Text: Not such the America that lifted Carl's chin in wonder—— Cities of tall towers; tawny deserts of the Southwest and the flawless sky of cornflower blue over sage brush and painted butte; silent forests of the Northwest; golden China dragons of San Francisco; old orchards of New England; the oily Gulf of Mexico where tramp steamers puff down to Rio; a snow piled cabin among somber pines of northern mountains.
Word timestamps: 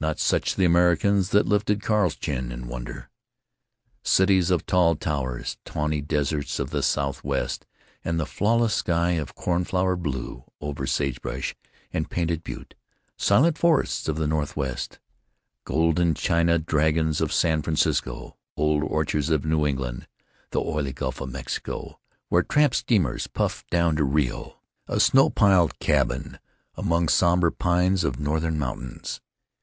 Not 0.00 0.18
such 0.18 0.54
the 0.56 0.64
America 0.64 1.12
that 1.20 1.44
lifted 1.46 1.82
Carl's 1.82 2.16
chin 2.16 2.50
in 2.50 2.66
wonder—— 2.66 3.10
Cities 4.02 4.50
of 4.50 4.64
tall 4.64 4.94
towers; 4.94 5.58
tawny 5.66 6.00
deserts 6.00 6.58
of 6.58 6.70
the 6.70 6.82
Southwest 6.82 7.66
and 8.02 8.18
the 8.18 8.24
flawless 8.24 8.72
sky 8.72 9.10
of 9.20 9.34
cornflower 9.34 9.94
blue 9.96 10.44
over 10.62 10.86
sage 10.86 11.20
brush 11.20 11.54
and 11.92 12.08
painted 12.08 12.42
butte; 12.42 12.74
silent 13.18 13.58
forests 13.58 14.08
of 14.08 14.16
the 14.16 14.26
Northwest; 14.26 14.98
golden 15.64 16.14
China 16.14 16.58
dragons 16.58 17.20
of 17.20 17.30
San 17.30 17.60
Francisco; 17.60 18.38
old 18.56 18.82
orchards 18.82 19.28
of 19.28 19.44
New 19.44 19.66
England; 19.66 20.06
the 20.52 20.60
oily 20.62 20.94
Gulf 20.94 21.20
of 21.20 21.28
Mexico 21.30 22.00
where 22.30 22.42
tramp 22.42 22.74
steamers 22.74 23.26
puff 23.26 23.62
down 23.68 23.96
to 23.96 24.04
Rio; 24.04 24.56
a 24.88 24.98
snow 24.98 25.28
piled 25.28 25.78
cabin 25.80 26.38
among 26.76 27.08
somber 27.10 27.50
pines 27.50 28.04
of 28.04 28.18
northern 28.18 28.58
mountains. 28.58 29.20